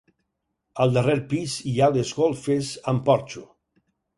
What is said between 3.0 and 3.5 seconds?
porxo.